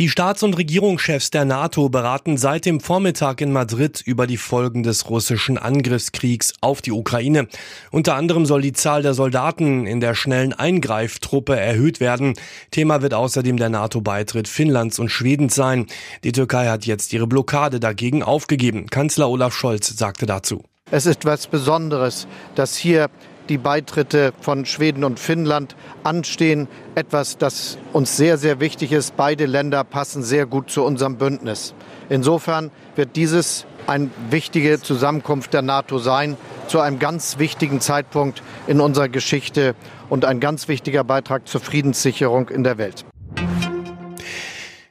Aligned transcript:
Die 0.00 0.08
Staats- 0.08 0.42
und 0.42 0.58
Regierungschefs 0.58 1.30
der 1.30 1.44
NATO 1.44 1.88
beraten 1.88 2.36
seit 2.36 2.66
dem 2.66 2.80
Vormittag 2.80 3.40
in 3.40 3.52
Madrid 3.52 4.02
über 4.04 4.26
die 4.26 4.38
Folgen 4.38 4.82
des 4.82 5.08
russischen 5.08 5.56
Angriffskriegs 5.56 6.52
auf 6.60 6.82
die 6.82 6.90
Ukraine. 6.90 7.46
Unter 7.92 8.16
anderem 8.16 8.44
soll 8.44 8.60
die 8.60 8.72
Zahl 8.72 9.02
der 9.02 9.14
Soldaten 9.14 9.86
in 9.86 10.00
der 10.00 10.16
schnellen 10.16 10.52
Eingreiftruppe 10.52 11.56
erhöht 11.56 12.00
werden. 12.00 12.34
Thema 12.72 13.02
wird 13.02 13.14
außerdem 13.14 13.56
der 13.56 13.68
NATO-Beitritt 13.68 14.48
Finnlands 14.48 14.98
und 14.98 15.10
Schwedens 15.10 15.54
sein. 15.54 15.86
Die 16.24 16.32
Türkei 16.32 16.66
hat 16.66 16.86
jetzt 16.86 17.12
ihre 17.12 17.28
Blockade 17.28 17.78
dagegen 17.78 18.24
aufgegeben. 18.24 18.86
Kanzler 18.86 19.30
Olaf 19.30 19.54
Scholz 19.54 19.96
sagte 19.96 20.26
dazu. 20.26 20.64
Es 20.90 21.06
ist 21.06 21.24
was 21.24 21.46
Besonderes, 21.46 22.26
dass 22.56 22.76
hier 22.76 23.10
die 23.48 23.58
Beitritte 23.58 24.32
von 24.40 24.66
Schweden 24.66 25.04
und 25.04 25.18
Finnland 25.18 25.76
anstehen. 26.02 26.68
Etwas, 26.94 27.38
das 27.38 27.78
uns 27.92 28.16
sehr, 28.16 28.38
sehr 28.38 28.60
wichtig 28.60 28.92
ist. 28.92 29.16
Beide 29.16 29.46
Länder 29.46 29.84
passen 29.84 30.22
sehr 30.22 30.46
gut 30.46 30.70
zu 30.70 30.84
unserem 30.84 31.16
Bündnis. 31.16 31.74
Insofern 32.08 32.70
wird 32.96 33.16
dieses 33.16 33.66
eine 33.86 34.10
wichtige 34.30 34.80
Zusammenkunft 34.80 35.52
der 35.52 35.62
NATO 35.62 35.98
sein, 35.98 36.36
zu 36.68 36.80
einem 36.80 36.98
ganz 36.98 37.38
wichtigen 37.38 37.80
Zeitpunkt 37.80 38.42
in 38.66 38.80
unserer 38.80 39.08
Geschichte 39.08 39.74
und 40.08 40.24
ein 40.24 40.40
ganz 40.40 40.68
wichtiger 40.68 41.04
Beitrag 41.04 41.46
zur 41.46 41.60
Friedenssicherung 41.60 42.48
in 42.48 42.64
der 42.64 42.78
Welt. 42.78 43.04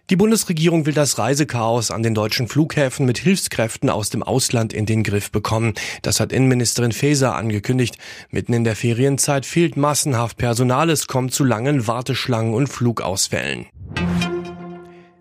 Die 0.09 0.17
Bundesregierung 0.17 0.85
will 0.85 0.93
das 0.93 1.17
Reisechaos 1.17 1.89
an 1.89 2.03
den 2.03 2.13
deutschen 2.13 2.49
Flughäfen 2.49 3.05
mit 3.05 3.19
Hilfskräften 3.19 3.89
aus 3.89 4.09
dem 4.09 4.21
Ausland 4.21 4.73
in 4.73 4.85
den 4.85 5.01
Griff 5.01 5.31
bekommen. 5.31 5.75
Das 6.01 6.19
hat 6.19 6.33
Innenministerin 6.33 6.91
Faeser 6.91 7.35
angekündigt. 7.35 7.97
Mitten 8.29 8.51
in 8.51 8.65
der 8.65 8.75
Ferienzeit 8.75 9.45
fehlt 9.45 9.77
massenhaft 9.77 10.37
Personal. 10.37 10.89
Es 10.89 11.07
kommt 11.07 11.33
zu 11.33 11.45
langen 11.45 11.87
Warteschlangen 11.87 12.53
und 12.53 12.67
Flugausfällen. 12.67 13.67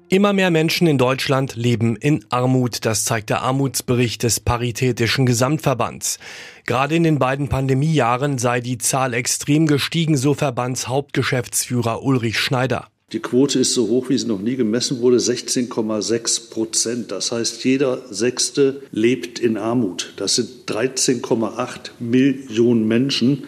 Immer 0.08 0.32
mehr 0.32 0.50
Menschen 0.50 0.88
in 0.88 0.98
Deutschland 0.98 1.54
leben 1.54 1.94
in 1.96 2.26
Armut. 2.28 2.84
Das 2.84 3.04
zeigt 3.04 3.30
der 3.30 3.40
Armutsbericht 3.40 4.24
des 4.24 4.40
Paritätischen 4.40 5.26
Gesamtverbands. 5.26 6.18
Gerade 6.66 6.96
in 6.96 7.04
den 7.04 7.20
beiden 7.20 7.48
Pandemiejahren 7.48 8.36
sei 8.36 8.60
die 8.60 8.78
Zahl 8.78 9.14
extrem 9.14 9.68
gestiegen, 9.68 10.16
so 10.16 10.34
Verbandshauptgeschäftsführer 10.34 12.02
Ulrich 12.02 12.38
Schneider. 12.38 12.91
Die 13.12 13.20
Quote 13.20 13.58
ist 13.58 13.74
so 13.74 13.88
hoch, 13.88 14.08
wie 14.08 14.16
sie 14.16 14.26
noch 14.26 14.40
nie 14.40 14.56
gemessen 14.56 15.00
wurde, 15.00 15.18
16,6 15.18 16.48
Prozent. 16.48 17.12
Das 17.12 17.30
heißt, 17.30 17.62
jeder 17.62 18.00
Sechste 18.10 18.80
lebt 18.90 19.38
in 19.38 19.58
Armut. 19.58 20.14
Das 20.16 20.36
sind 20.36 20.48
13,8 20.66 21.90
Millionen 21.98 22.88
Menschen. 22.88 23.44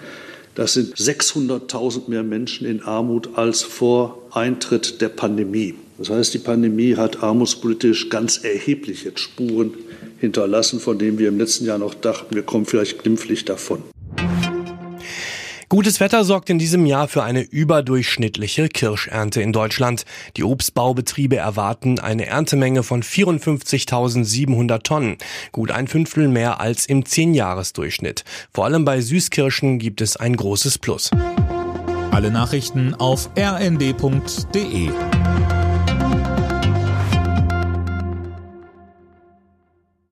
Das 0.54 0.74
sind 0.74 0.94
600.000 0.94 2.10
mehr 2.10 2.22
Menschen 2.22 2.66
in 2.66 2.82
Armut 2.82 3.30
als 3.38 3.62
vor 3.62 4.22
Eintritt 4.32 5.00
der 5.00 5.08
Pandemie. 5.08 5.74
Das 5.96 6.10
heißt, 6.10 6.34
die 6.34 6.38
Pandemie 6.38 6.96
hat 6.96 7.22
armutspolitisch 7.22 8.10
ganz 8.10 8.44
erhebliche 8.44 9.12
Spuren 9.14 9.72
hinterlassen, 10.20 10.78
von 10.78 10.98
denen 10.98 11.18
wir 11.18 11.28
im 11.28 11.38
letzten 11.38 11.64
Jahr 11.64 11.78
noch 11.78 11.94
dachten, 11.94 12.34
wir 12.34 12.42
kommen 12.42 12.66
vielleicht 12.66 13.02
glimpflich 13.02 13.46
davon. 13.46 13.82
Gutes 15.68 16.00
Wetter 16.00 16.24
sorgt 16.24 16.50
in 16.50 16.58
diesem 16.58 16.86
Jahr 16.86 17.08
für 17.08 17.22
eine 17.22 17.40
überdurchschnittliche 17.40 18.68
Kirschernte 18.68 19.40
in 19.40 19.52
Deutschland. 19.52 20.04
Die 20.36 20.44
Obstbaubetriebe 20.44 21.36
erwarten 21.36 21.98
eine 21.98 22.26
Erntemenge 22.26 22.82
von 22.82 23.02
54.700 23.02 24.82
Tonnen, 24.82 25.16
gut 25.52 25.70
ein 25.70 25.88
Fünftel 25.88 26.28
mehr 26.28 26.60
als 26.60 26.86
im 26.86 27.06
Zehnjahresdurchschnitt. 27.06 28.24
Vor 28.52 28.64
allem 28.66 28.84
bei 28.84 29.00
Süßkirschen 29.00 29.78
gibt 29.78 30.00
es 30.00 30.16
ein 30.16 30.36
großes 30.36 30.78
Plus. 30.78 31.10
Alle 32.10 32.30
Nachrichten 32.30 32.94
auf 32.94 33.30
rnd.de 33.36 34.90